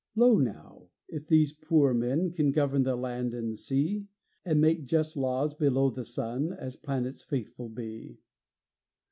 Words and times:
Lo, 0.15 0.39
now! 0.39 0.87
if 1.09 1.27
these 1.27 1.53
poor 1.53 1.93
men 1.93 2.31
Can 2.31 2.49
govern 2.51 2.81
the 2.81 2.95
land 2.95 3.35
and 3.35 3.55
sea, 3.59 4.07
And 4.43 4.59
make 4.59 4.87
just 4.87 5.15
laws 5.15 5.53
below 5.53 5.91
the 5.91 6.05
sun, 6.05 6.51
As 6.53 6.75
planets 6.75 7.21
faithful 7.21 7.69
be. 7.69 8.17